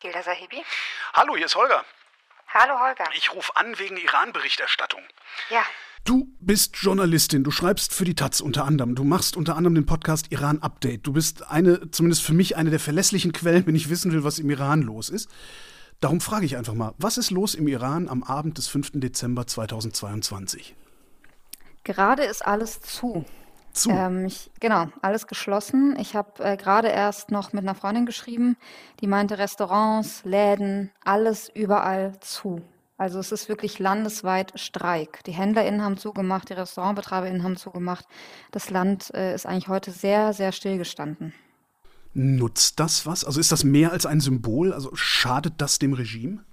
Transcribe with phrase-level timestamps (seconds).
[0.00, 0.62] Gilda Sahibi.
[1.12, 1.84] Hallo, hier ist Holger.
[2.48, 3.04] Hallo Holger.
[3.14, 5.02] Ich rufe an wegen Iran-Berichterstattung.
[5.50, 5.62] Ja.
[6.04, 8.94] Du bist Journalistin, du schreibst für die Taz unter anderem.
[8.94, 11.06] Du machst unter anderem den Podcast Iran Update.
[11.06, 14.38] Du bist eine, zumindest für mich, eine der verlässlichen Quellen, wenn ich wissen will, was
[14.38, 15.28] im Iran los ist.
[16.00, 18.92] Darum frage ich einfach mal, was ist los im Iran am Abend des 5.
[18.94, 20.74] Dezember 2022?
[21.84, 23.26] Gerade ist alles zu.
[23.72, 23.90] Zu.
[23.90, 25.96] Ähm, ich, genau, alles geschlossen.
[25.98, 28.56] Ich habe äh, gerade erst noch mit einer Freundin geschrieben,
[29.00, 32.62] die meinte Restaurants, Läden, alles überall zu.
[33.00, 35.24] Also es ist wirklich landesweit Streik.
[35.24, 38.04] Die HändlerInnen haben zugemacht, die RestaurantbetreiberInnen haben zugemacht.
[38.50, 41.32] Das Land äh, ist eigentlich heute sehr, sehr stillgestanden.
[42.12, 43.24] Nutzt das was?
[43.24, 44.74] Also ist das mehr als ein Symbol?
[44.74, 46.44] Also schadet das dem Regime?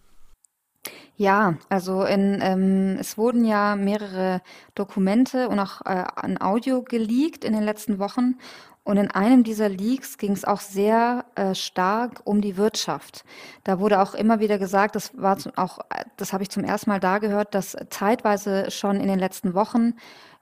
[1.19, 4.41] Ja, also in, ähm, es wurden ja mehrere
[4.75, 8.35] Dokumente und auch äh, ein Audio geleakt in den letzten Wochen.
[8.83, 13.25] Und in einem dieser Leaks ging es auch sehr äh, stark um die Wirtschaft.
[13.63, 15.79] Da wurde auch immer wieder gesagt, das war zum, auch,
[16.17, 19.95] das habe ich zum ersten Mal da gehört, dass zeitweise schon in den letzten Wochen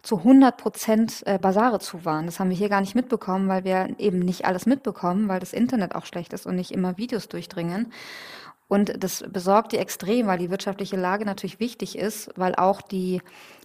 [0.04, 2.28] zu 100 Prozent äh, Basare zu waren.
[2.28, 5.54] Das haben wir hier gar nicht mitbekommen, weil wir eben nicht alles mitbekommen, weil das
[5.54, 7.92] Internet auch schlecht ist und nicht immer Videos durchdringen.
[8.68, 13.22] Und das besorgt die extrem, weil die wirtschaftliche Lage natürlich wichtig ist, weil auch die,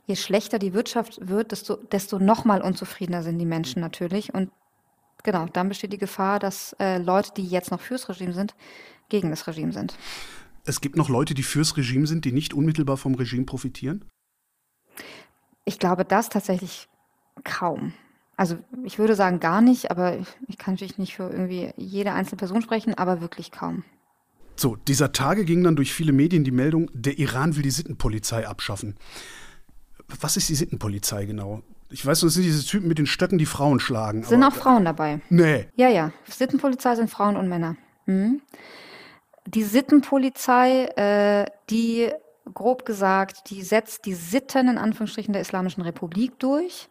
[0.06, 4.34] je schlechter die Wirtschaft wird, desto, desto noch mal unzufriedener sind die Menschen natürlich.
[4.34, 4.50] Und
[5.22, 8.54] genau, dann besteht die Gefahr, dass äh, Leute, die jetzt noch fürs Regime sind,
[9.08, 9.96] gegen das Regime sind.
[10.64, 14.04] Es gibt noch Leute, die fürs Regime sind, die nicht unmittelbar vom Regime profitieren?
[15.64, 16.88] Ich glaube das tatsächlich
[17.44, 17.94] kaum.
[18.36, 22.38] Also ich würde sagen gar nicht, aber ich kann natürlich nicht für irgendwie jede einzelne
[22.38, 23.84] Person sprechen, aber wirklich kaum.
[24.60, 28.46] So, dieser Tage ging dann durch viele Medien die Meldung, der Iran will die Sittenpolizei
[28.46, 28.94] abschaffen.
[30.20, 31.62] Was ist die Sittenpolizei genau?
[31.88, 34.22] Ich weiß, das sind diese Typen mit den Stöcken, die Frauen schlagen.
[34.22, 35.20] Sind auch Frauen dabei?
[35.30, 35.68] Nee.
[35.76, 36.12] Ja, ja.
[36.28, 37.76] Sittenpolizei sind Frauen und Männer.
[38.04, 38.42] Mhm.
[39.46, 42.10] Die Sittenpolizei, äh, die
[42.52, 46.90] grob gesagt, die setzt die Sitten in Anführungsstrichen der Islamischen Republik durch.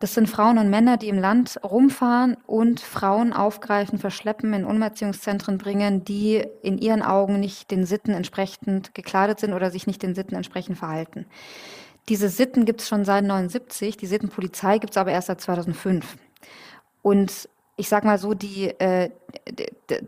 [0.00, 5.58] Das sind Frauen und Männer, die im Land rumfahren und Frauen aufgreifen, verschleppen, in Umerziehungszentren
[5.58, 10.14] bringen, die in ihren Augen nicht den Sitten entsprechend gekleidet sind oder sich nicht den
[10.14, 11.26] Sitten entsprechend verhalten.
[12.08, 16.16] Diese Sitten gibt es schon seit 1979, die Sittenpolizei gibt es aber erst seit 2005.
[17.02, 17.50] Und
[17.80, 19.10] ich sage mal so, die, äh,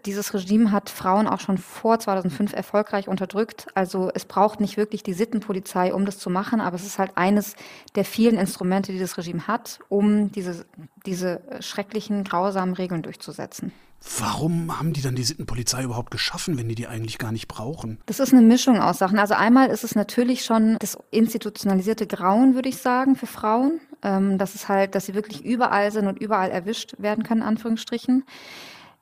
[0.04, 3.66] dieses Regime hat Frauen auch schon vor 2005 erfolgreich unterdrückt.
[3.74, 7.12] Also es braucht nicht wirklich die Sittenpolizei, um das zu machen, aber es ist halt
[7.16, 7.56] eines
[7.94, 10.66] der vielen Instrumente, die das Regime hat, um diese,
[11.06, 13.72] diese schrecklichen, grausamen Regeln durchzusetzen.
[14.18, 17.98] Warum haben die dann die Sittenpolizei überhaupt geschaffen, wenn die die eigentlich gar nicht brauchen?
[18.06, 19.18] Das ist eine Mischung aus Sachen.
[19.18, 23.80] Also einmal ist es natürlich schon das institutionalisierte Grauen, würde ich sagen, für Frauen.
[24.02, 28.24] Ähm, das ist halt, dass sie wirklich überall sind und überall erwischt werden können, Anführungsstrichen.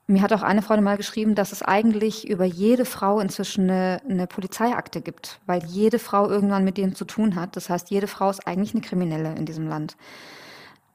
[0.06, 4.02] Mir hat auch eine Freundin mal geschrieben, dass es eigentlich über jede Frau inzwischen eine,
[4.08, 7.54] eine, Polizeiakte gibt, weil jede Frau irgendwann mit denen zu tun hat.
[7.54, 9.96] Das heißt, jede Frau ist eigentlich eine Kriminelle in diesem Land.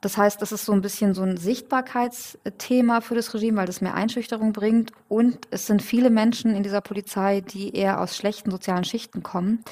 [0.06, 3.82] Das heißt, das ist so ein bisschen so ein Sichtbarkeitsthema für das Regime, weil das
[3.82, 4.92] mehr Einschüchterung bringt.
[5.10, 9.64] Und es sind viele Menschen in dieser Polizei, die eher aus schlechten sozialen Schichten kommen.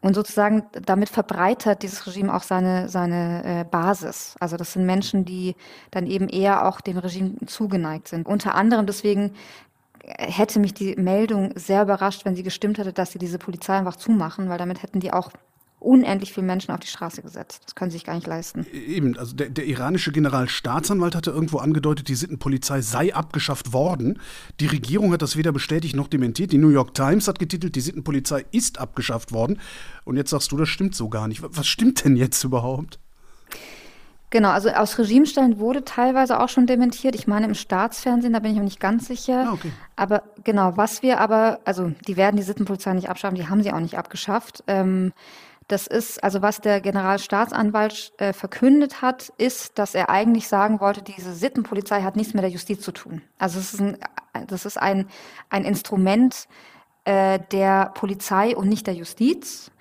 [0.00, 4.34] Und sozusagen damit verbreitert dieses Regime auch seine, seine äh, Basis.
[4.40, 5.54] Also das sind Menschen, die
[5.90, 8.26] dann eben eher auch dem Regime zugeneigt sind.
[8.26, 9.32] Unter anderem deswegen
[10.06, 13.96] hätte mich die Meldung sehr überrascht, wenn sie gestimmt hätte, dass sie diese Polizei einfach
[13.96, 15.32] zumachen, weil damit hätten die auch
[15.86, 17.62] unendlich viele Menschen auf die Straße gesetzt.
[17.64, 18.66] Das können sie sich gar nicht leisten.
[18.72, 24.18] Eben, also der, der, iranische Generalstaatsanwalt hatte irgendwo angedeutet, die Sittenpolizei sei abgeschafft worden.
[24.58, 26.52] Die Regierung hat das weder bestätigt noch dementiert.
[26.52, 29.60] Die New York Times hat getitelt, die Sittenpolizei ist abgeschafft worden.
[30.04, 31.42] Und jetzt sagst du, das stimmt so gar nicht.
[31.42, 32.98] Was stimmt denn jetzt überhaupt?
[34.30, 37.14] Genau, also aus Regimestellen wurde teilweise auch schon dementiert.
[37.14, 39.46] Ich meine im Staatsfernsehen, da bin ich mir nicht ganz sicher.
[39.50, 39.70] Ah, okay.
[39.94, 43.72] Aber genau, was wir aber, also die werden die Sittenpolizei nicht abschaffen, die haben sie
[43.72, 44.64] auch nicht abgeschafft.
[44.66, 45.12] Ähm,
[45.68, 51.02] das ist, also was der Generalstaatsanwalt äh, verkündet hat, ist, dass er eigentlich sagen wollte,
[51.02, 53.22] diese Sittenpolizei hat nichts mit der Justiz zu tun.
[53.38, 53.98] Also es ist ein,
[54.46, 55.08] das ist ein,
[55.50, 56.46] ein Instrument
[57.04, 59.72] äh, der Polizei und nicht der Justiz.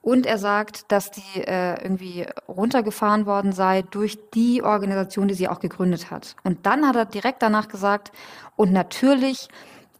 [0.00, 5.48] Und er sagt, dass die äh, irgendwie runtergefahren worden sei durch die Organisation, die sie
[5.48, 6.34] auch gegründet hat.
[6.42, 8.10] Und dann hat er direkt danach gesagt,
[8.56, 9.48] und natürlich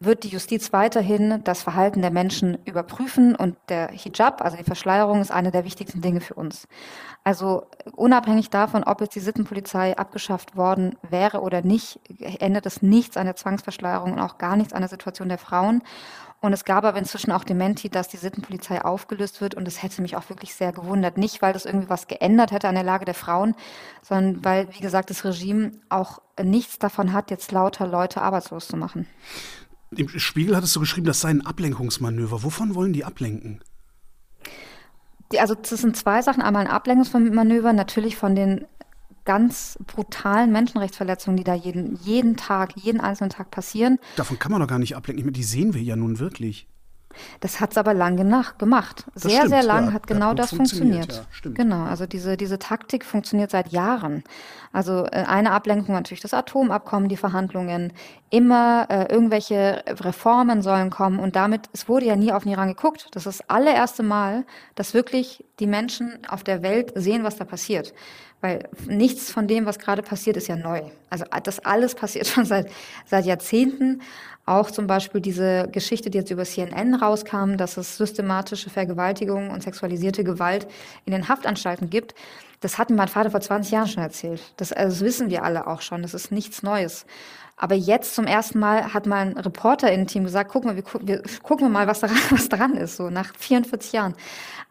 [0.05, 5.21] wird die Justiz weiterhin das Verhalten der Menschen überprüfen und der Hijab, also die Verschleierung,
[5.21, 6.67] ist eine der wichtigsten Dinge für uns.
[7.25, 12.01] Also unabhängig davon, ob jetzt die Sittenpolizei abgeschafft worden wäre oder nicht,
[12.41, 15.83] ändert es nichts an der Zwangsverschleierung und auch gar nichts an der Situation der Frauen.
[16.43, 19.55] Und es gab aber inzwischen auch Dementi, dass die Sittenpolizei aufgelöst wird.
[19.55, 21.17] Und das hätte mich auch wirklich sehr gewundert.
[21.17, 23.55] Nicht, weil das irgendwie was geändert hätte an der Lage der Frauen,
[24.03, 28.77] sondern weil, wie gesagt, das Regime auch nichts davon hat, jetzt lauter Leute arbeitslos zu
[28.77, 29.07] machen.
[29.97, 32.43] Im Spiegel hattest du geschrieben, das sei ein Ablenkungsmanöver.
[32.43, 33.61] Wovon wollen die ablenken?
[35.39, 36.43] Also das sind zwei Sachen.
[36.43, 38.67] Einmal ein Ablenkungsmanöver, natürlich von den
[39.25, 43.99] ganz brutalen Menschenrechtsverletzungen, die da jeden, jeden Tag, jeden einzelnen Tag passieren.
[44.17, 45.33] Davon kann man doch gar nicht ablenken.
[45.33, 46.67] Die sehen wir ja nun wirklich.
[47.41, 49.05] Das hat es aber lange nach gemacht.
[49.15, 49.93] Sehr, stimmt, sehr lang ja.
[49.93, 51.13] hat genau das funktioniert.
[51.13, 51.59] funktioniert.
[51.59, 54.25] Ja, genau, also diese, diese Taktik funktioniert seit Jahren.
[54.73, 57.93] Also äh, eine Ablenkung natürlich das Atomabkommen, die Verhandlungen,
[58.31, 62.69] immer äh, irgendwelche Reformen sollen kommen und damit, es wurde ja nie auf den Iran
[62.69, 63.09] geguckt.
[63.13, 64.45] Das ist das allererste Mal,
[64.75, 67.93] dass wirklich die Menschen auf der Welt sehen, was da passiert.
[68.43, 70.83] Weil nichts von dem, was gerade passiert, ist ja neu.
[71.09, 72.71] Also das alles passiert schon seit,
[73.07, 74.03] seit Jahrzehnten.
[74.45, 79.63] Auch zum Beispiel diese Geschichte, die jetzt über CNN rauskam, dass es systematische Vergewaltigungen und
[79.63, 80.67] sexualisierte Gewalt
[81.05, 82.17] in den Haftanstalten gibt.
[82.59, 84.43] Das hat mir mein Vater vor 20 Jahren schon erzählt.
[84.57, 86.03] Das, also das wissen wir alle auch schon.
[86.03, 87.07] Das ist nichts Neues.
[87.63, 90.83] Aber jetzt zum ersten Mal hat mal ein Reporter in Team gesagt, guck mal, wir,
[91.01, 94.15] wir gucken wir mal, was daran, was daran ist, so nach 44 Jahren.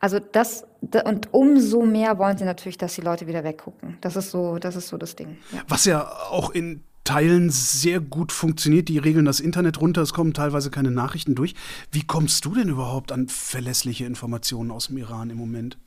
[0.02, 0.66] Also das,
[1.06, 3.98] und umso mehr wollen sie natürlich, dass die Leute wieder weggucken.
[4.02, 5.38] Das ist so, das ist so das Ding.
[5.54, 5.62] Ja.
[5.70, 8.90] Was ja auch in Teilen sehr gut funktioniert.
[8.90, 11.56] Die regeln das Internet runter, es kommen teilweise keine Nachrichten durch.
[11.94, 15.78] Wie kommst du denn überhaupt an verlässliche Informationen aus dem Iran im Moment?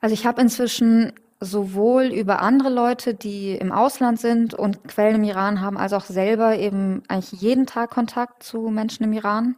[0.00, 5.24] Also ich habe inzwischen sowohl über andere Leute, die im Ausland sind und Quellen im
[5.24, 9.56] Iran haben, als auch selber eben eigentlich jeden Tag Kontakt zu Menschen im Iran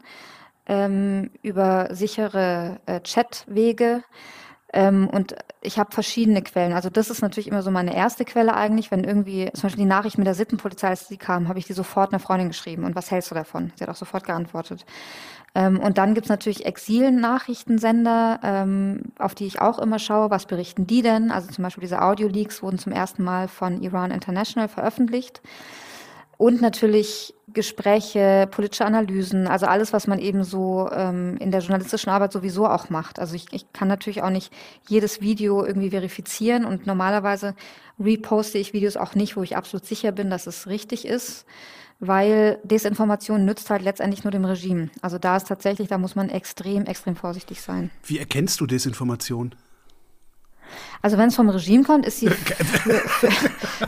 [0.66, 4.04] ähm, über sichere äh, Chatwege.
[4.72, 6.72] Ähm, und ich habe verschiedene Quellen.
[6.72, 8.90] Also das ist natürlich immer so meine erste Quelle eigentlich.
[8.90, 11.74] Wenn irgendwie zum Beispiel die Nachricht mit der Sittenpolizei, als die kam, habe ich die
[11.74, 12.84] sofort einer Freundin geschrieben.
[12.84, 13.72] Und was hältst du davon?
[13.76, 14.86] Sie hat auch sofort geantwortet.
[15.54, 20.30] Ähm, und dann gibt's natürlich Exil-Nachrichtensender, ähm, auf die ich auch immer schaue.
[20.30, 21.30] Was berichten die denn?
[21.30, 25.42] Also zum Beispiel diese Audio-Leaks wurden zum ersten Mal von Iran International veröffentlicht.
[26.42, 32.10] Und natürlich Gespräche, politische Analysen, also alles, was man eben so ähm, in der journalistischen
[32.10, 33.20] Arbeit sowieso auch macht.
[33.20, 34.52] Also ich, ich kann natürlich auch nicht
[34.88, 37.54] jedes Video irgendwie verifizieren und normalerweise
[38.00, 41.46] reposte ich Videos auch nicht, wo ich absolut sicher bin, dass es richtig ist,
[42.00, 44.90] weil Desinformation nützt halt letztendlich nur dem Regime.
[45.00, 47.92] Also da ist tatsächlich, da muss man extrem, extrem vorsichtig sein.
[48.02, 49.54] Wie erkennst du Desinformation?
[51.02, 53.30] Also wenn es vom Regime kommt, ist sie für, für,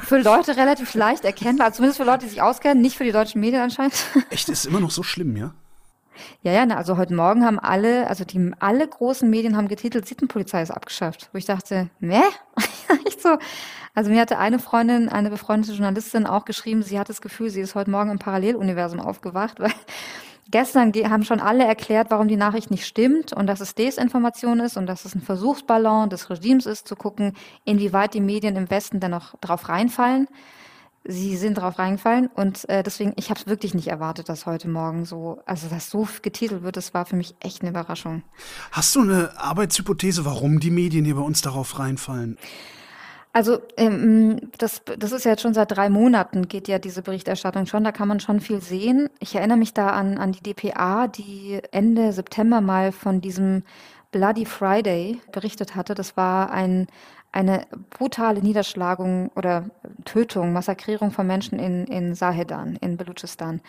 [0.00, 3.12] für, Leute relativ leicht erkennbar, also zumindest für Leute, die sich auskennen, nicht für die
[3.12, 3.94] deutschen Medien anscheinend.
[4.31, 5.55] Echt, ist immer noch so schlimm, ja?
[6.43, 10.06] Ja, ja, na, also heute Morgen haben alle, also die alle großen Medien haben getitelt,
[10.06, 11.28] Sittenpolizei ist abgeschafft.
[11.32, 12.22] Wo ich dachte, ne?
[13.06, 13.38] Echt so.
[13.94, 17.60] Also mir hatte eine Freundin, eine befreundete Journalistin auch geschrieben, sie hat das Gefühl, sie
[17.60, 19.72] ist heute Morgen im Paralleluniversum aufgewacht, weil
[20.54, 24.76] Gestern haben schon alle erklärt, warum die Nachricht nicht stimmt und dass es Desinformation ist
[24.76, 27.32] und dass es ein Versuchsballon des Regimes ist, zu gucken,
[27.64, 30.28] inwieweit die Medien im Westen dann noch drauf reinfallen.
[31.02, 34.68] Sie sind drauf reingefallen und äh, deswegen, ich habe es wirklich nicht erwartet, dass heute
[34.68, 38.22] Morgen so, also dass so getitelt wird, das war für mich echt eine Überraschung.
[38.70, 42.38] Hast du eine Arbeitshypothese, warum die Medien hier bei uns darauf reinfallen?
[43.34, 47.66] Also ähm, das, das ist ja jetzt schon seit drei Monaten geht ja diese Berichterstattung
[47.66, 49.10] schon, da kann man schon viel sehen.
[49.19, 53.64] Ich erinnere mich da an, an die DPA, die Ende September mal von diesem
[54.12, 55.96] Bloody Friday berichtet hatte.
[55.96, 56.86] Das war ein,
[57.32, 59.64] eine brutale Niederschlagung oder
[60.04, 63.60] Tötung, Massakrierung von Menschen in, in Sahedan, in Belutschistan.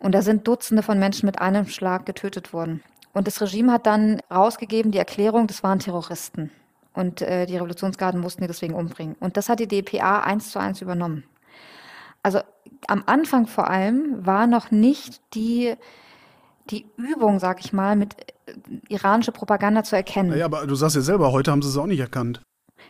[0.00, 2.82] Und da sind Dutzende von Menschen mit einem Schlag getötet worden.
[3.12, 6.50] Und das Regime hat dann rausgegeben, die Erklärung, das waren Terroristen.
[6.94, 9.16] Und äh, die Revolutionsgarden mussten die deswegen umbringen.
[9.20, 11.24] Und das hat die DPA eins zu eins übernommen.
[12.22, 12.40] Also
[12.86, 15.74] am Anfang vor allem war noch nicht die,
[16.70, 18.54] die Übung, sag ich mal, mit äh,
[18.88, 20.30] iranische Propaganda zu erkennen.
[20.30, 22.40] Naja, aber du sagst ja selber, heute haben sie es auch nicht erkannt.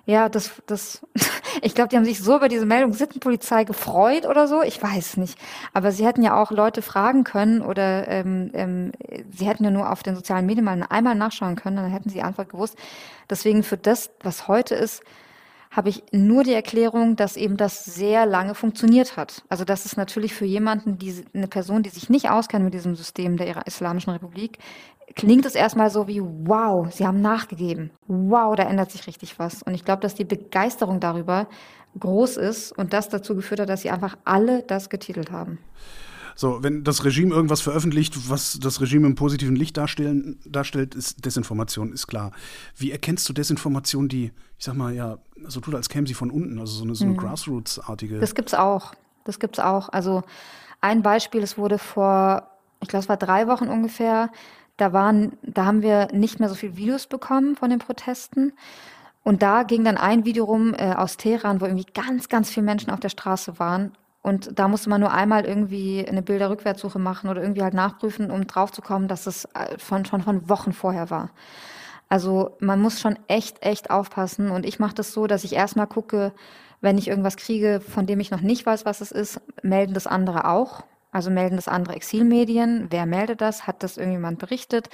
[0.05, 1.07] Ja, das, das,
[1.63, 4.63] ich glaube, die haben sich so über diese Meldung Sittenpolizei gefreut oder so.
[4.63, 5.39] Ich weiß nicht.
[5.73, 8.93] Aber sie hätten ja auch Leute fragen können oder ähm, ähm,
[9.31, 12.23] sie hätten ja nur auf den sozialen Medien mal einmal nachschauen können, dann hätten sie
[12.23, 12.77] Antwort gewusst.
[13.31, 15.03] Deswegen für das, was heute ist,
[15.73, 19.43] habe ich nur die Erklärung, dass eben das sehr lange funktioniert hat.
[19.49, 22.95] Also das ist natürlich für jemanden, die, eine Person, die sich nicht auskennt mit diesem
[22.95, 24.59] System der Islamischen Republik,
[25.15, 27.91] klingt es erstmal so wie, wow, sie haben nachgegeben.
[28.07, 29.63] Wow, da ändert sich richtig was.
[29.63, 31.49] Und ich glaube, dass die Begeisterung darüber
[31.99, 35.59] groß ist und das dazu geführt hat, dass sie einfach alle das getitelt haben.
[36.35, 41.25] So, wenn das Regime irgendwas veröffentlicht, was das Regime im positiven Licht darstellen, darstellt, ist
[41.25, 42.33] Desinformation, ist klar.
[42.77, 46.31] Wie erkennst du Desinformation, die, ich sag mal, ja, so tut, als käme sie von
[46.31, 47.19] unten, also so eine, so eine mhm.
[47.19, 48.19] Grassroots-artige.
[48.19, 48.95] Das gibt's auch.
[49.25, 49.91] Das gibt's auch.
[49.91, 50.23] Also
[50.81, 52.49] ein Beispiel, es wurde vor,
[52.81, 54.31] ich glaube, es war drei Wochen ungefähr,
[54.83, 58.53] da waren, da haben wir nicht mehr so viele Videos bekommen von den Protesten.
[59.23, 62.67] Und da ging dann ein Video rum äh, aus Teheran, wo irgendwie ganz, ganz viele
[62.67, 67.31] Menschen auf der Straße waren Und da musste man nur einmal irgendwie eine Bilderrückwärtssuche machen
[67.31, 71.31] oder irgendwie halt nachprüfen, um draufzukommen, dass es äh, von, schon von Wochen vorher war.
[72.09, 74.51] Also man muss schon echt, echt aufpassen.
[74.51, 76.33] Und ich mache das so, dass ich erstmal gucke,
[76.81, 80.07] wenn ich irgendwas kriege, von dem ich noch nicht weiß, was es ist, melden das
[80.07, 80.85] andere auch.
[81.13, 82.87] Also melden das andere Exilmedien.
[82.91, 83.67] Wer meldet das?
[83.67, 84.89] Hat das irgendjemand berichtet?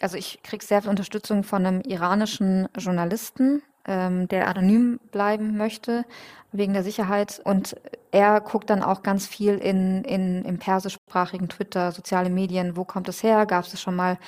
[0.00, 6.04] Also ich kriege sehr viel Unterstützung von einem iranischen Journalisten, ähm, der anonym bleiben möchte
[6.50, 7.40] wegen der Sicherheit.
[7.44, 7.76] Und
[8.10, 12.76] er guckt dann auch ganz viel in, in, im persischsprachigen Twitter, soziale Medien.
[12.76, 13.46] Wo kommt es her?
[13.46, 14.18] Gab es schon mal?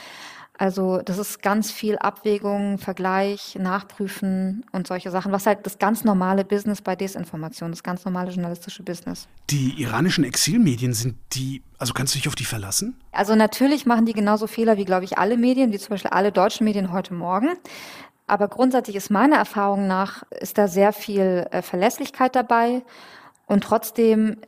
[0.57, 6.05] Also das ist ganz viel Abwägung, Vergleich, Nachprüfen und solche Sachen, was halt das ganz
[6.05, 9.27] normale Business bei Desinformation, das ganz normale journalistische Business.
[9.51, 12.97] Die iranischen Exilmedien sind die, also kannst du dich auf die verlassen?
[13.11, 16.31] Also natürlich machen die genauso Fehler wie, glaube ich, alle Medien, wie zum Beispiel alle
[16.31, 17.49] deutschen Medien heute Morgen.
[18.29, 22.83] Aber grundsätzlich ist meiner Erfahrung nach, ist da sehr viel äh, Verlässlichkeit dabei.
[23.47, 24.39] Und trotzdem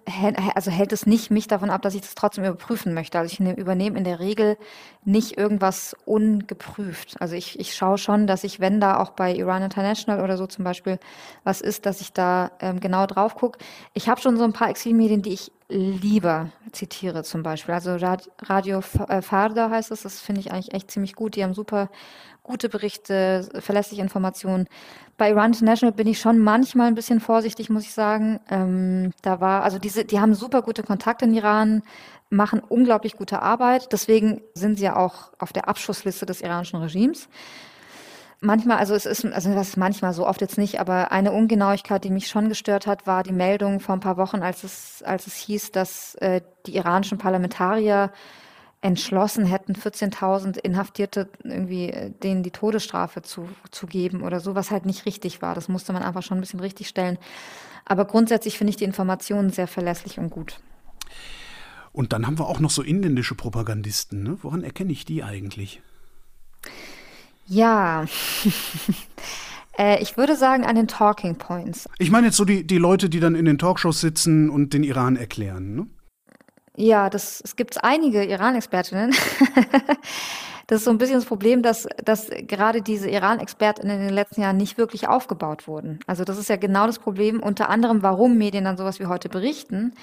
[0.54, 3.18] also hält es nicht mich davon ab, dass ich das trotzdem überprüfen möchte.
[3.18, 4.56] Also ich ne, übernehme in der Regel
[5.04, 7.20] nicht irgendwas ungeprüft.
[7.20, 10.46] Also ich, ich schaue schon, dass ich, wenn da auch bei Iran International oder so
[10.46, 10.98] zum Beispiel
[11.44, 13.58] was ist, dass ich da ähm, genau drauf gucke.
[13.92, 17.74] Ich habe schon so ein paar Exilmedien, die ich lieber zitiere zum Beispiel.
[17.74, 17.96] Also
[18.42, 21.36] Radio äh, Farda heißt es, das finde ich eigentlich echt ziemlich gut.
[21.36, 21.90] Die haben super
[22.46, 24.68] gute Berichte, verlässliche Informationen.
[25.18, 28.40] Bei Iran International bin ich schon manchmal ein bisschen vorsichtig, muss ich sagen.
[28.48, 31.82] Ähm, da war, also diese, die haben super gute Kontakte in Iran,
[32.30, 33.92] machen unglaublich gute Arbeit.
[33.92, 37.28] Deswegen sind sie ja auch auf der Abschussliste des iranischen Regimes.
[38.40, 42.04] Manchmal, also es ist, also das ist manchmal so oft jetzt nicht, aber eine Ungenauigkeit,
[42.04, 45.26] die mich schon gestört hat, war die Meldung vor ein paar Wochen, als es, als
[45.26, 48.12] es hieß, dass äh, die iranischen Parlamentarier
[48.80, 54.70] entschlossen hätten, 14.000 Inhaftierte irgendwie äh, denen die Todesstrafe zu, zu geben oder so, was
[54.70, 55.54] halt nicht richtig war.
[55.54, 57.18] Das musste man einfach schon ein bisschen richtig stellen.
[57.84, 60.60] Aber grundsätzlich finde ich die Informationen sehr verlässlich und gut.
[61.92, 64.22] Und dann haben wir auch noch so inländische Propagandisten.
[64.22, 64.38] Ne?
[64.42, 65.80] Woran erkenne ich die eigentlich?
[67.46, 68.04] Ja.
[69.78, 71.86] Äh, ich würde sagen an den Talking Points.
[71.98, 74.82] Ich meine jetzt so die, die Leute, die dann in den Talkshows sitzen und den
[74.82, 75.74] Iran erklären.
[75.74, 75.86] Ne?
[76.76, 79.14] Ja, das, es gibt einige Iran-Expertinnen.
[80.66, 84.42] das ist so ein bisschen das Problem, dass, dass gerade diese Iran-Expertinnen in den letzten
[84.42, 86.00] Jahren nicht wirklich aufgebaut wurden.
[86.06, 89.30] Also das ist ja genau das Problem, unter anderem, warum Medien dann sowas wie heute
[89.30, 89.94] berichten,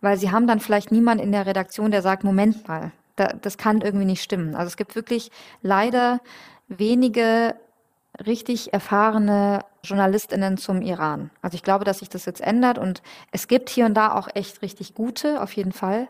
[0.00, 3.56] weil sie haben dann vielleicht niemanden in der Redaktion, der sagt, Moment mal, da, das
[3.56, 4.56] kann irgendwie nicht stimmen.
[4.56, 5.30] Also es gibt wirklich
[5.62, 6.20] leider
[6.68, 7.54] wenige
[8.24, 11.30] richtig erfahrene Journalistinnen zum Iran.
[11.42, 14.28] Also ich glaube, dass sich das jetzt ändert und es gibt hier und da auch
[14.34, 16.08] echt richtig gute, auf jeden Fall.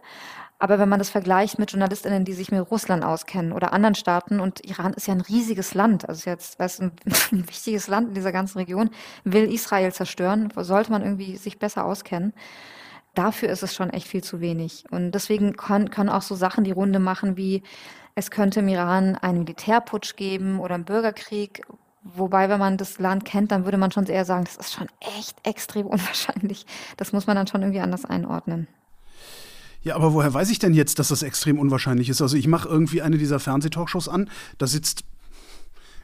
[0.58, 4.40] Aber wenn man das vergleicht mit Journalistinnen, die sich mit Russland auskennen oder anderen Staaten,
[4.40, 6.92] und Iran ist ja ein riesiges Land, also jetzt weißt, ein,
[7.32, 8.90] ein wichtiges Land in dieser ganzen Region,
[9.24, 12.32] will Israel zerstören, sollte man irgendwie sich besser auskennen.
[13.14, 14.84] Dafür ist es schon echt viel zu wenig.
[14.90, 17.62] Und deswegen können, können auch so Sachen die Runde machen wie,
[18.14, 21.66] es könnte im Iran einen Militärputsch geben oder einen Bürgerkrieg,
[22.14, 24.88] Wobei, wenn man das Land kennt, dann würde man schon eher sagen, das ist schon
[25.18, 26.66] echt extrem unwahrscheinlich.
[26.96, 28.68] Das muss man dann schon irgendwie anders einordnen.
[29.82, 32.20] Ja, aber woher weiß ich denn jetzt, dass das extrem unwahrscheinlich ist?
[32.20, 35.04] Also ich mache irgendwie eine dieser Fernsehtalkshows an, da sitzt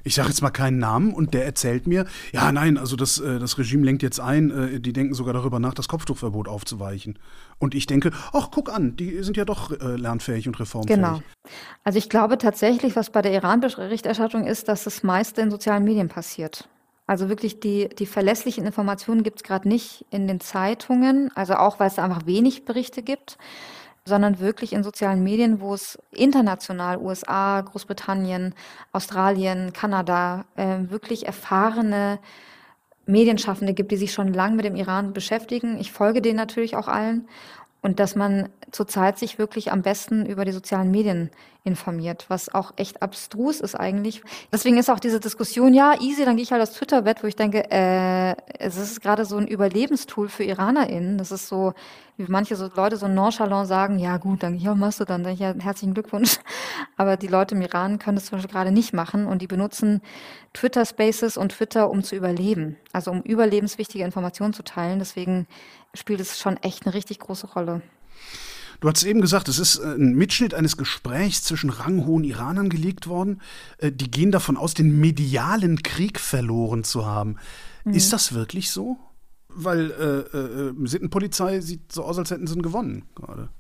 [0.05, 3.39] ich sage jetzt mal keinen Namen und der erzählt mir, ja, nein, also das, äh,
[3.39, 7.19] das Regime lenkt jetzt ein, äh, die denken sogar darüber nach, das Kopftuchverbot aufzuweichen.
[7.59, 10.97] Und ich denke, ach, guck an, die sind ja doch äh, lernfähig und reformfähig.
[10.97, 11.23] Genau.
[11.85, 16.09] Also ich glaube tatsächlich, was bei der Iran-Berichterstattung ist, dass das meiste in sozialen Medien
[16.09, 16.69] passiert.
[17.07, 21.81] Also wirklich die, die verlässlichen Informationen gibt es gerade nicht in den Zeitungen, also auch
[21.81, 23.39] weil es einfach wenig Berichte gibt
[24.05, 28.55] sondern wirklich in sozialen Medien, wo es international, USA, Großbritannien,
[28.93, 32.19] Australien, Kanada, äh, wirklich erfahrene
[33.07, 35.79] Medienschaffende gibt, die sich schon lange mit dem Iran beschäftigen.
[35.79, 37.29] Ich folge denen natürlich auch allen.
[37.83, 41.31] Und dass man zurzeit sich wirklich am besten über die sozialen Medien
[41.65, 44.23] informiert, was auch echt abstrus ist eigentlich.
[44.53, 47.37] Deswegen ist auch diese Diskussion, ja, easy, dann gehe ich halt aufs Twitter-Bett, wo ich
[47.37, 51.19] denke, äh, es ist gerade so ein Überlebenstool für IranerInnen.
[51.19, 51.73] Das ist so,
[52.17, 55.37] wie manche so Leute so nonchalant sagen, ja gut, dann ja, machst du dann, dann
[55.37, 56.39] ja, herzlichen Glückwunsch.
[56.97, 60.03] Aber die Leute im Iran können das zum Beispiel gerade nicht machen und die benutzen
[60.53, 62.77] Twitter Spaces und Twitter, um zu überleben.
[62.93, 64.99] Also um überlebenswichtige Informationen zu teilen.
[64.99, 65.47] Deswegen
[65.95, 67.83] spielt es schon echt eine richtig große Rolle.
[68.81, 73.07] Du hast eben gesagt, es ist äh, ein Mitschnitt eines Gesprächs zwischen ranghohen Iranern gelegt
[73.07, 73.41] worden.
[73.79, 77.37] Äh, die gehen davon aus, den medialen Krieg verloren zu haben.
[77.85, 77.95] Mhm.
[77.95, 78.97] Ist das wirklich so?
[79.49, 83.51] Weil äh, äh, Sittenpolizei sieht so aus, als hätten sie ihn gewonnen gerade.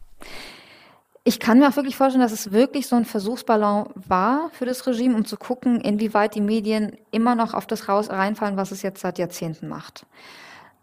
[1.24, 4.84] Ich kann mir auch wirklich vorstellen, dass es wirklich so ein Versuchsballon war für das
[4.88, 8.82] Regime, um zu gucken, inwieweit die Medien immer noch auf das raus reinfallen, was es
[8.82, 10.04] jetzt seit Jahrzehnten macht.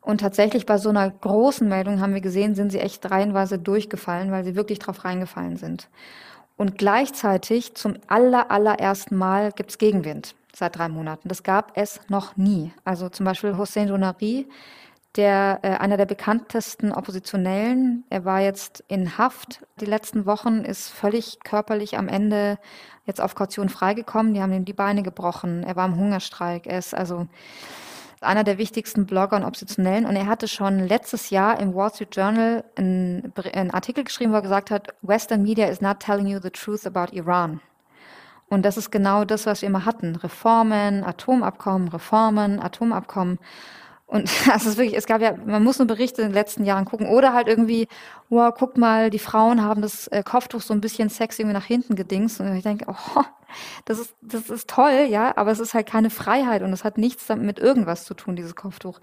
[0.01, 4.31] Und tatsächlich bei so einer großen Meldung haben wir gesehen, sind sie echt reihenweise durchgefallen,
[4.31, 5.89] weil sie wirklich drauf reingefallen sind.
[6.55, 11.29] Und gleichzeitig zum aller, allerersten Mal gibt es Gegenwind seit drei Monaten.
[11.29, 12.73] Das gab es noch nie.
[12.83, 14.47] Also zum Beispiel Hossein Donari,
[15.15, 18.03] der äh, einer der bekanntesten Oppositionellen.
[18.09, 22.57] Er war jetzt in Haft die letzten Wochen, ist völlig körperlich am Ende
[23.05, 24.33] jetzt auf Kaution freigekommen.
[24.33, 25.63] Die haben ihm die Beine gebrochen.
[25.63, 26.67] Er war im Hungerstreik.
[26.67, 27.27] Er ist also
[28.21, 30.05] einer der wichtigsten Blogger und Oppositionellen.
[30.05, 34.37] Und er hatte schon letztes Jahr im Wall Street Journal einen, einen Artikel geschrieben, wo
[34.37, 37.61] er gesagt hat, Western Media is not telling you the truth about Iran.
[38.49, 40.15] Und das ist genau das, was wir immer hatten.
[40.15, 43.37] Reformen, Atomabkommen, Reformen, Atomabkommen.
[44.09, 44.23] Und
[44.55, 47.07] es ist wirklich, es gab ja, man muss nur Berichte in den letzten Jahren gucken.
[47.07, 47.87] Oder halt irgendwie,
[48.29, 51.65] wow, guck mal, die Frauen haben das äh, Kopftuch so ein bisschen sexy irgendwie nach
[51.65, 52.39] hinten gedingst.
[52.39, 52.85] Und ich denke,
[53.15, 53.23] oh,
[53.85, 56.97] das ist, das ist toll, ja, aber es ist halt keine Freiheit und es hat
[56.97, 58.99] nichts damit mit irgendwas zu tun, dieses Kopftuch.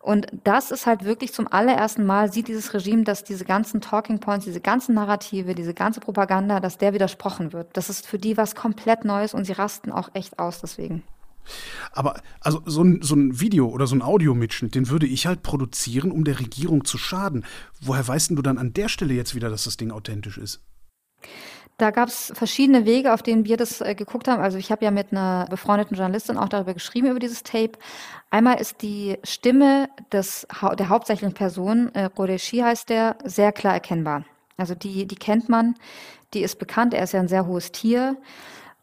[0.00, 4.20] Und das ist halt wirklich zum allerersten Mal sieht dieses Regime, dass diese ganzen Talking
[4.20, 7.76] Points, diese ganzen Narrative, diese ganze Propaganda, dass der widersprochen wird.
[7.76, 11.02] Das ist für die was komplett Neues und sie rasten auch echt aus deswegen.
[11.92, 15.42] Aber also so ein, so ein Video oder so ein Audiomitschnitt, den würde ich halt
[15.42, 17.44] produzieren, um der Regierung zu schaden.
[17.80, 20.60] Woher weißt du dann an der Stelle jetzt wieder, dass das Ding authentisch ist?
[21.78, 24.42] Da gab es verschiedene Wege, auf denen wir das äh, geguckt haben.
[24.42, 27.72] Also ich habe ja mit einer befreundeten Journalistin auch darüber geschrieben, über dieses Tape.
[28.30, 30.46] Einmal ist die Stimme des,
[30.78, 34.24] der hauptsächlichen Person, äh, Qureshi heißt der, sehr klar erkennbar.
[34.56, 35.74] Also die, die kennt man,
[36.32, 38.16] die ist bekannt, er ist ja ein sehr hohes Tier.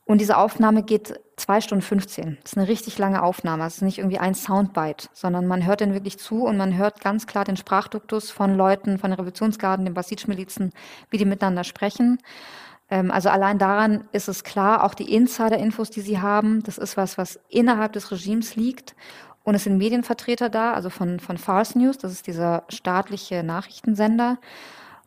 [0.05, 2.38] Und diese Aufnahme geht zwei Stunden 15.
[2.41, 3.65] Das ist eine richtig lange Aufnahme.
[3.65, 7.00] Es ist nicht irgendwie ein Soundbite, sondern man hört den wirklich zu und man hört
[7.00, 10.74] ganz klar den Sprachduktus von Leuten, von den Revolutionsgarden, den Basij-Milizen,
[11.10, 12.19] wie die miteinander sprechen.
[12.89, 16.98] Ähm, also allein daran ist es klar, auch die Insider-Infos, die sie haben, das ist
[16.98, 18.95] was, was innerhalb des Regimes liegt.
[19.43, 24.38] Und es sind Medienvertreter da, also von, von Fars News, das ist dieser staatliche Nachrichtensender.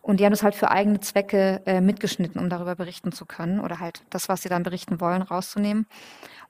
[0.07, 3.59] Und die haben das halt für eigene Zwecke äh, mitgeschnitten, um darüber berichten zu können
[3.59, 5.87] oder halt das, was sie dann berichten wollen, rauszunehmen.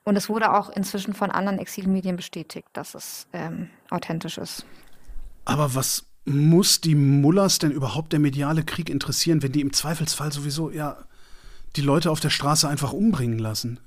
[0.04, 4.66] Und es wurde auch inzwischen von anderen Exilmedien bestätigt, dass es ähm, authentisch ist.
[5.46, 10.32] Aber was muss die Mullers denn überhaupt der mediale Krieg interessieren, wenn die im Zweifelsfall
[10.32, 10.98] sowieso ja
[11.76, 13.80] die Leute auf der Straße einfach umbringen lassen?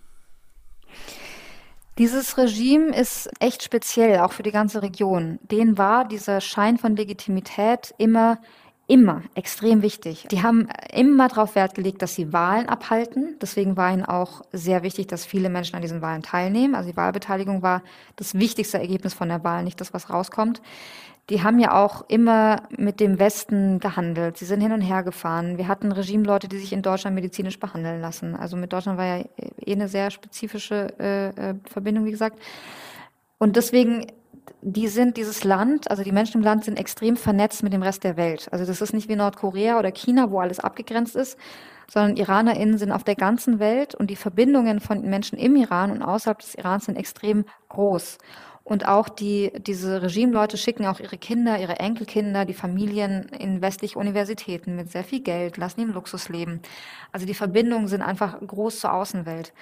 [1.99, 5.37] Dieses Regime ist echt speziell, auch für die ganze Region.
[5.43, 8.39] Denen war dieser Schein von Legitimität immer
[8.89, 10.25] immer extrem wichtig.
[10.31, 13.37] Die haben immer darauf Wert gelegt, dass sie Wahlen abhalten.
[13.39, 16.73] Deswegen war ihnen auch sehr wichtig, dass viele Menschen an diesen Wahlen teilnehmen.
[16.73, 17.83] Also die Wahlbeteiligung war
[18.15, 20.61] das wichtigste Ergebnis von der Wahl, nicht das, was rauskommt.
[21.29, 24.37] Die haben ja auch immer mit dem Westen gehandelt.
[24.37, 25.59] Sie sind hin und her gefahren.
[25.59, 28.35] Wir hatten Regimeleute, die sich in Deutschland medizinisch behandeln lassen.
[28.35, 29.23] Also mit Deutschland war ja
[29.63, 32.39] eh eine sehr spezifische äh, äh Verbindung, wie gesagt.
[33.37, 34.07] Und deswegen
[34.61, 38.03] die sind dieses Land, also die Menschen im Land sind extrem vernetzt mit dem Rest
[38.03, 38.47] der Welt.
[38.51, 41.37] Also das ist nicht wie Nordkorea oder China, wo alles abgegrenzt ist,
[41.89, 46.01] sondern IranerInnen sind auf der ganzen Welt und die Verbindungen von Menschen im Iran und
[46.01, 48.17] außerhalb des Irans sind extrem groß.
[48.63, 53.97] Und auch die, diese Regimeleute schicken auch ihre Kinder, ihre Enkelkinder, die Familien in westliche
[53.97, 56.61] Universitäten mit sehr viel Geld, lassen im Luxus leben.
[57.11, 59.53] Also die Verbindungen sind einfach groß zur Außenwelt.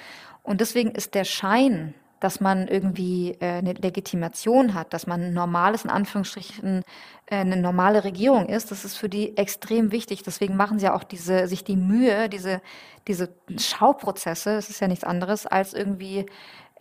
[0.44, 5.34] Und deswegen ist der Schein dass man irgendwie äh, eine Legitimation hat, dass man ein
[5.34, 6.84] normales, in Anführungsstrichen,
[7.28, 10.24] äh, eine normale Regierung ist, das ist für die extrem wichtig.
[10.24, 12.62] Deswegen machen sie ja auch diese, sich die Mühe, diese,
[13.08, 16.26] diese Schauprozesse, das ist ja nichts anderes, als irgendwie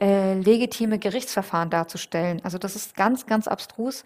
[0.00, 2.40] äh, legitime Gerichtsverfahren darzustellen.
[2.44, 4.04] Also das ist ganz, ganz abstrus.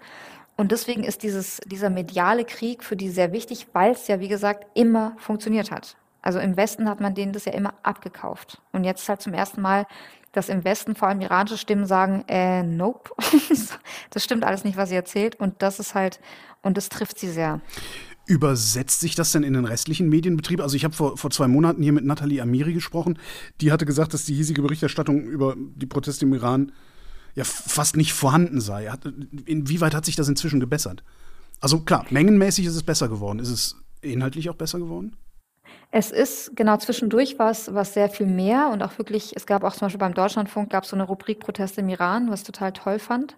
[0.57, 4.29] Und deswegen ist dieses, dieser mediale Krieg für die sehr wichtig, weil es ja, wie
[4.29, 5.97] gesagt, immer funktioniert hat.
[6.23, 8.61] Also im Westen hat man denen das ja immer abgekauft.
[8.73, 9.87] Und jetzt halt zum ersten Mal
[10.33, 13.11] dass im Westen vor allem iranische Stimmen sagen, äh, nope,
[14.11, 15.37] das stimmt alles nicht, was sie erzählt.
[15.37, 16.21] Und das ist halt,
[16.63, 17.61] und das trifft sie sehr.
[18.27, 20.61] Übersetzt sich das denn in den restlichen Medienbetrieb?
[20.61, 23.19] Also ich habe vor, vor zwei Monaten hier mit Nathalie Amiri gesprochen.
[23.61, 26.73] Die hatte gesagt, dass die hiesige Berichterstattung über die Proteste im Iran
[27.35, 28.91] ja fast nicht vorhanden sei.
[29.47, 31.03] Inwieweit hat sich das inzwischen gebessert?
[31.61, 33.41] Also klar, mengenmäßig ist es besser geworden.
[33.41, 35.17] Ist es inhaltlich auch besser geworden?
[35.93, 39.73] Es ist genau zwischendurch was, was sehr viel mehr und auch wirklich, es gab auch
[39.73, 42.73] zum Beispiel beim Deutschlandfunk gab es so eine Rubrik Proteste im Iran, was ich total
[42.73, 43.37] toll fand.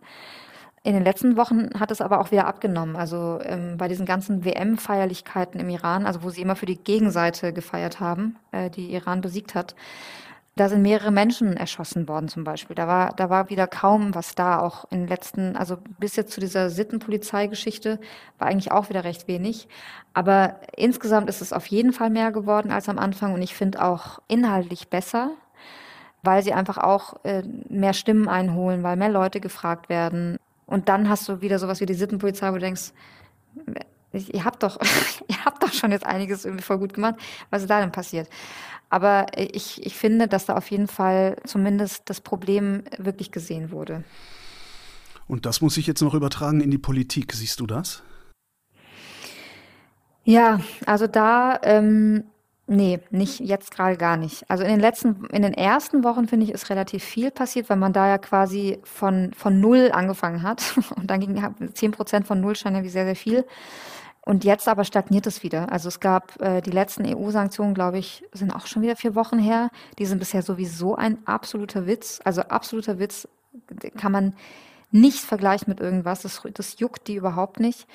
[0.84, 2.96] In den letzten Wochen hat es aber auch wieder abgenommen.
[2.96, 7.52] Also ähm, bei diesen ganzen WM-Feierlichkeiten im Iran, also wo sie immer für die Gegenseite
[7.52, 9.74] gefeiert haben, äh, die Iran besiegt hat,
[10.54, 12.76] da sind mehrere Menschen erschossen worden zum Beispiel.
[12.76, 14.60] Da war, da war wieder kaum was da.
[14.60, 17.98] Auch in den letzten, also bis jetzt zu dieser Sittenpolizeigeschichte
[18.38, 19.66] war eigentlich auch wieder recht wenig.
[20.12, 23.82] Aber insgesamt ist es auf jeden Fall mehr geworden als am Anfang und ich finde
[23.82, 25.30] auch inhaltlich besser,
[26.22, 30.38] weil sie einfach auch äh, mehr Stimmen einholen, weil mehr Leute gefragt werden.
[30.66, 32.92] Und dann hast du wieder sowas wie die Sittenpolizei, wo du denkst,
[34.12, 34.78] ihr habt doch,
[35.28, 37.14] ihr habt doch schon jetzt einiges irgendwie voll gut gemacht.
[37.50, 38.28] Was ist da denn passiert?
[38.92, 44.04] Aber ich, ich finde, dass da auf jeden Fall zumindest das Problem wirklich gesehen wurde.
[45.26, 47.32] Und das muss sich jetzt noch übertragen in die Politik.
[47.32, 48.02] Siehst du das?
[50.24, 52.24] Ja, also da, ähm,
[52.66, 54.44] nee, nicht jetzt gerade gar nicht.
[54.50, 57.78] Also in den letzten, in den ersten Wochen finde ich, ist relativ viel passiert, weil
[57.78, 60.74] man da ja quasi von, von null angefangen hat.
[60.96, 63.46] Und dann ging zehn Prozent von null scheint ja wie sehr, sehr viel.
[64.24, 65.72] Und jetzt aber stagniert es wieder.
[65.72, 69.38] Also es gab äh, die letzten EU-Sanktionen, glaube ich, sind auch schon wieder vier Wochen
[69.38, 69.70] her.
[69.98, 72.20] Die sind bisher sowieso ein absoluter Witz.
[72.24, 73.26] Also absoluter Witz
[73.96, 74.34] kann man
[74.92, 76.22] nicht vergleichen mit irgendwas.
[76.22, 77.88] Das, das juckt die überhaupt nicht.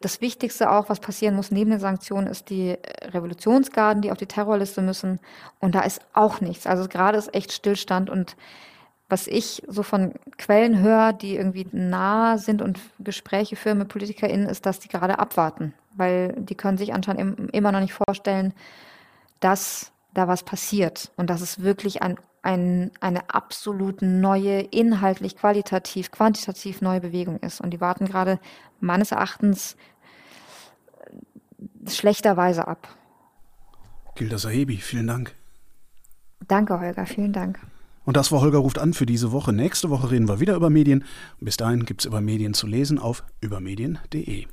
[0.00, 4.26] Das Wichtigste auch, was passieren muss neben den Sanktionen, ist die Revolutionsgarden, die auf die
[4.26, 5.20] Terrorliste müssen.
[5.58, 6.66] Und da ist auch nichts.
[6.66, 8.08] Also gerade ist echt Stillstand.
[8.08, 8.34] Und
[9.10, 14.48] was ich so von Quellen höre, die irgendwie nah sind und Gespräche führen mit PolitikerInnen,
[14.48, 15.74] ist, dass die gerade abwarten.
[15.96, 18.54] Weil die können sich anscheinend immer noch nicht vorstellen,
[19.40, 21.10] dass da was passiert.
[21.16, 27.60] Und dass es wirklich ein ein, eine absolut neue, inhaltlich, qualitativ, quantitativ neue Bewegung ist.
[27.60, 28.40] Und die warten gerade
[28.80, 29.76] meines Erachtens
[31.86, 32.88] schlechterweise ab.
[34.14, 35.34] Gilda Sahebi, vielen Dank.
[36.48, 37.60] Danke, Holger, vielen Dank.
[38.04, 39.52] Und das war Holger ruft an für diese Woche.
[39.52, 41.04] Nächste Woche reden wir wieder über Medien.
[41.40, 44.46] Bis dahin gibt es über Medien zu lesen auf übermedien.de.